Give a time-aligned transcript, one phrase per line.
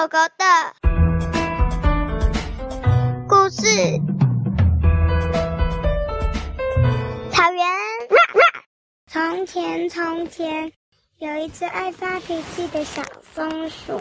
[0.00, 0.44] 狗狗的
[3.28, 3.60] 故事。
[7.30, 7.62] 草原。
[9.08, 10.72] 从前，从前
[11.18, 13.02] 有一只爱发脾气的小
[13.34, 14.00] 松鼠，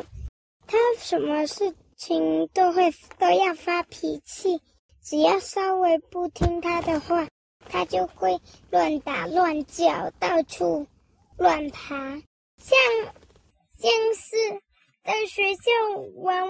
[0.67, 4.61] 它什么事情都会都要发脾气，
[5.03, 7.27] 只要稍微不听它的话，
[7.67, 8.39] 它就会
[8.69, 10.87] 乱打乱叫，到处
[11.37, 11.97] 乱爬，
[12.55, 12.79] 像
[13.77, 14.61] 像是。
[15.03, 15.71] 在学校
[16.15, 16.47] 玩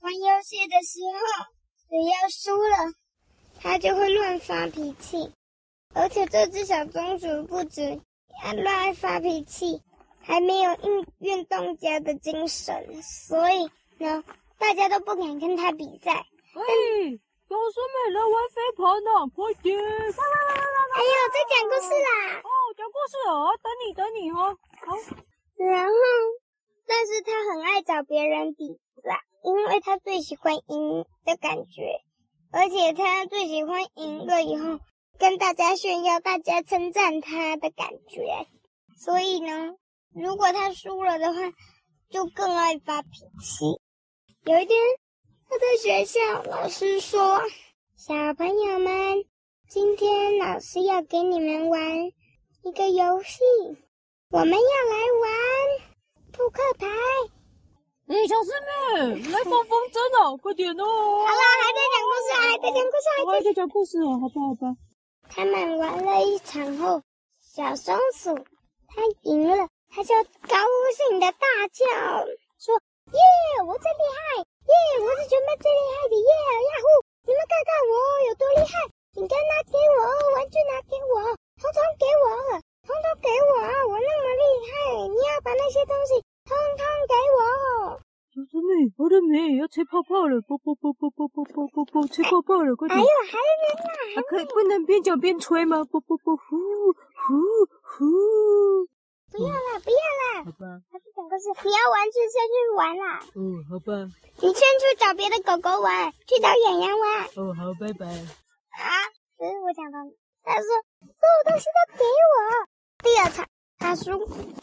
[0.00, 1.44] 玩游戏的时候，
[1.88, 2.92] 只要输了，
[3.60, 5.32] 他就会乱发脾气。
[5.94, 8.00] 而且这只小松鼠不止
[8.62, 9.82] 乱发脾气，
[10.20, 14.24] 还没有运运动家的精神，所以呢，
[14.58, 16.26] 大家都不敢跟他比赛。
[16.54, 16.64] 喂，
[17.48, 19.78] 小师妹来玩飞盘呢，快点！
[19.78, 22.40] 哎呦，在讲故事啦！
[22.42, 24.56] 哦，讲故事哦，等你等你哦。
[24.84, 24.96] 好，
[25.56, 25.92] 然后。
[26.88, 28.66] 但是他很爱找别人比
[29.02, 32.00] 赛，因为他最喜欢赢的感觉，
[32.50, 34.80] 而且他最喜欢赢了以后
[35.18, 38.46] 跟大家炫耀、大家称赞他的感觉。
[38.96, 39.74] 所以呢，
[40.14, 41.40] 如果他输了的话，
[42.08, 43.10] 就更爱发脾
[43.42, 43.80] 气。
[44.44, 44.78] 有一天，
[45.48, 47.42] 他在学校，老师说
[47.96, 49.24] ：“小朋友们，
[49.68, 52.06] 今天老师要给你们玩
[52.62, 53.40] 一个游戏，
[54.30, 55.87] 我们要来玩。”
[56.38, 56.86] 扑克牌，
[58.06, 60.84] 哎，小师妹，来放风筝哦，快点哦！
[60.86, 64.78] 好了，还在讲故事啊，还在讲故事，还在讲故事哦，好吧，好吧。
[65.28, 67.02] 他们玩了一场后，
[67.42, 68.38] 小松鼠
[68.86, 70.14] 它赢了，它就
[70.46, 70.54] 高
[70.94, 71.84] 兴的大叫
[72.62, 72.70] 说
[73.10, 73.18] ：“耶，
[73.66, 74.38] 我最厉害！
[74.38, 74.72] 耶，
[75.02, 76.30] 我是全班最厉害的耶！
[76.30, 76.86] 呀呼，
[77.26, 77.94] 你们看看我
[78.30, 78.78] 有多厉害！
[79.10, 80.06] 饼干拿给我，
[80.38, 85.08] 玩具拿给我，统统给我，统统给我，我那么厉害！
[85.10, 86.22] 你要把那些东西。”
[88.98, 92.98] 我的美要吹泡泡了，啵啵啵啵啵啵啵啵啵，吹泡泡了，快点！
[92.98, 93.62] 还有还没
[94.10, 95.84] 人呢，可以不能边讲边吹吗？
[95.84, 96.58] 啵啵啵，呼
[97.14, 97.38] 呼
[97.78, 98.90] 呼！
[99.30, 100.44] 不要了，不要了。
[100.46, 100.82] 好吧。
[100.90, 103.22] 他是讲故事，你要玩具，先去玩啦。
[103.38, 104.10] 哦，好吧。
[104.42, 107.22] 你先去找别的狗狗玩，去找远洋玩。
[107.38, 108.02] 哦，好，拜拜。
[108.10, 108.90] 啊，
[109.38, 109.96] 所是我讲的。
[110.42, 112.34] 他说，所有东西都给我。
[113.04, 113.46] 第二场。
[113.88, 114.12] 他说，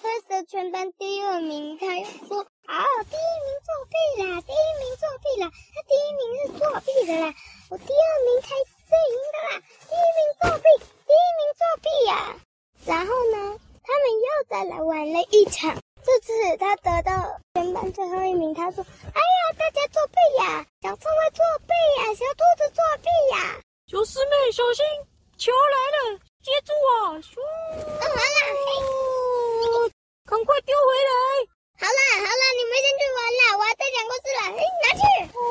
[0.04, 1.76] 他得全班第二名。
[1.80, 4.38] 他又说：“啊，第一名作弊啦！
[4.46, 5.50] 第一名作弊啦！
[5.74, 7.34] 他第一名是作弊的啦！
[7.72, 9.66] 我第二名才是赢的啦！
[9.90, 10.70] 第一名作弊，
[11.10, 12.38] 第一名作弊呀、！”
[12.86, 15.76] 然后呢，他们又再来玩了一场。
[16.06, 18.54] 这次他得到全班最后一名。
[18.54, 20.68] 他说：“哎呀，大家作弊呀！
[20.84, 22.14] 小刺猬作弊呀！
[22.14, 23.58] 小兔子作弊呀！
[23.88, 24.86] 小师妹小心，
[25.40, 27.18] 球来了！”接住啊！
[27.26, 27.42] 咻！
[27.74, 28.22] 好了，
[29.66, 29.90] 嘿，
[30.28, 31.10] 赶快丢回来！
[31.80, 34.42] 好了好了，你们先去玩了，我要再讲故事了。
[34.54, 35.02] 哎，拿去。
[35.34, 35.42] 哦。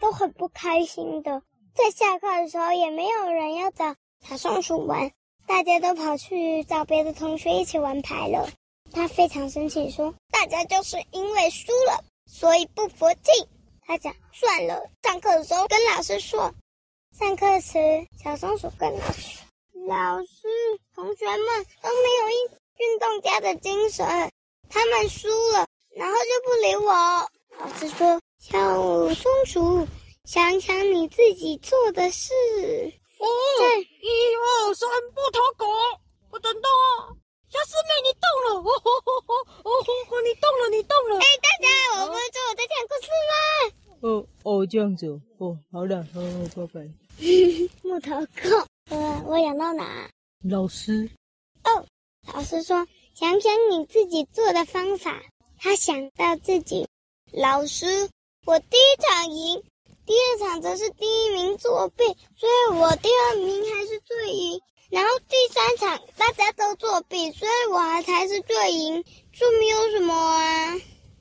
[0.00, 1.42] 都很不开心的，
[1.74, 5.12] 在下课的时候也没有人要找小松鼠玩，
[5.46, 8.48] 大家都跑去找别的同学一起玩牌了。
[8.92, 13.48] 他非常生气，说：“大家就是因为输了，所以不服气。”
[13.86, 16.54] 他讲：“算了，上课的时候跟老师说。”
[17.18, 19.40] 上课时，小松鼠跟老师
[19.88, 20.48] ：“老师，
[20.94, 24.06] 同学们都没有运运动家的精神，
[24.68, 26.92] 他们输了，然后就不理我。”
[27.58, 29.88] 老师说：“小松鼠，
[30.24, 32.32] 想想你自己做的事。”
[33.18, 33.26] 哦，
[34.00, 35.66] 一二三，木头狗，
[36.30, 37.10] 我等到啊！
[37.50, 38.60] 小师妹，你动了！
[38.60, 39.34] 哦吼吼吼！
[39.64, 41.18] 哦吼，你动了，你动了！
[41.18, 43.34] 哎，大家，我不是说我在讲故事吗？
[44.02, 45.08] 哦哦，这样子
[45.38, 46.88] 哦，好了，好，好，拜拜。
[47.82, 50.08] 木头狗，呃，我讲到哪？
[50.48, 51.10] 老师。
[51.64, 51.84] 哦，
[52.32, 55.20] 老师说，想想你自己做的方法。
[55.58, 56.86] 他想到自己，
[57.32, 58.08] 老师，
[58.46, 59.62] 我第一场赢，
[60.06, 62.04] 第二场则是第一名作弊，
[62.38, 64.60] 所以我第二名还是最赢。
[64.88, 69.04] 然后第三场大家都作弊，所以我还才是最赢。
[69.32, 70.74] 这没有什么啊。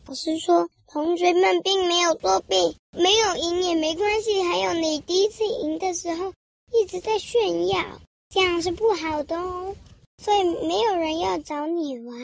[0.06, 0.70] 老师说。
[0.88, 4.42] 同学们并没有作弊，没有赢也没关系。
[4.44, 6.32] 还有你第一次赢的时候
[6.72, 7.84] 一直在炫耀，
[8.30, 9.76] 这样是不好的哦。
[10.24, 12.18] 所以没有人要找你玩。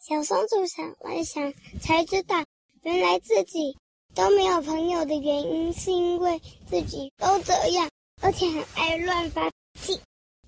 [0.00, 1.52] 小松鼠想了想，
[1.82, 2.44] 才知道
[2.80, 3.76] 原来自己
[4.18, 7.88] 都没有朋友的原因是因为自己都这样，
[8.20, 10.00] 而且很爱乱发脾气。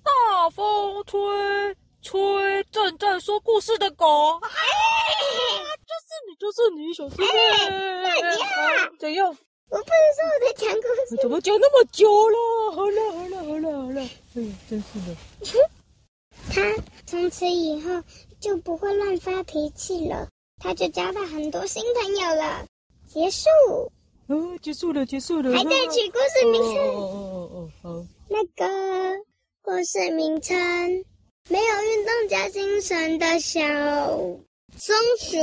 [0.03, 1.19] 大风吹。
[2.01, 2.19] 吹
[2.71, 4.05] 正在说故事的狗，
[4.41, 4.49] 哎，
[5.87, 7.27] 就是你，就是你，小师妹。
[7.27, 9.27] 哎，大家，怎样？
[9.29, 9.85] 我不能
[10.17, 12.71] 说我在讲故事，怎么讲那么久了？
[12.75, 14.01] 好了，好了，好了，好了。
[14.01, 15.15] 哎呀，真是的。
[16.51, 18.03] 他从此以后
[18.41, 20.27] 就不会乱发脾气了，
[20.59, 22.65] 他就交到很多新朋友了。
[23.13, 23.49] 结束。
[24.27, 25.51] 哦，结束了，结束了。
[25.51, 26.77] 还在取故事名称。
[26.77, 28.05] 哦哦哦哦好。
[28.29, 28.65] 那个
[29.61, 30.55] 故事名称，
[31.49, 33.59] 没有运动加精神的小
[34.77, 35.37] 松鼠。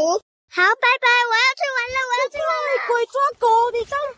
[0.51, 2.69] 好，拜拜，我要去玩了，我要去玩了。
[2.89, 4.18] 鬼抓狗，你当鬼